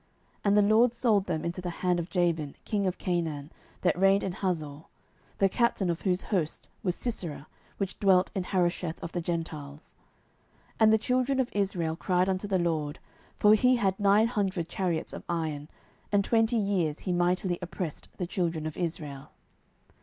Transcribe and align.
07:004:002 0.01 0.09
And 0.45 0.57
the 0.57 0.75
LORD 0.75 0.93
sold 0.95 1.25
them 1.27 1.45
into 1.45 1.61
the 1.61 1.69
hand 1.69 1.99
of 1.99 2.09
Jabin 2.09 2.55
king 2.65 2.87
of 2.87 2.97
Canaan, 2.97 3.51
that 3.81 3.95
reigned 3.95 4.23
in 4.23 4.31
Hazor; 4.31 4.85
the 5.37 5.47
captain 5.47 5.91
of 5.91 6.01
whose 6.01 6.23
host 6.23 6.69
was 6.81 6.95
Sisera, 6.95 7.45
which 7.77 7.99
dwelt 7.99 8.31
in 8.33 8.45
Harosheth 8.45 8.99
of 9.03 9.11
the 9.11 9.21
Gentiles. 9.21 9.93
07:004:003 10.71 10.75
And 10.79 10.93
the 10.93 10.97
children 10.97 11.39
of 11.39 11.49
Israel 11.53 11.95
cried 11.95 12.27
unto 12.29 12.47
the 12.47 12.57
LORD: 12.57 12.97
for 13.37 13.53
he 13.53 13.75
had 13.75 13.99
nine 13.99 14.25
hundred 14.25 14.67
chariots 14.67 15.13
of 15.13 15.23
iron; 15.29 15.69
and 16.11 16.25
twenty 16.25 16.55
years 16.57 17.01
he 17.01 17.13
mightily 17.13 17.59
oppressed 17.61 18.09
the 18.17 18.25
children 18.25 18.65
of 18.65 18.77
Israel. 18.77 19.29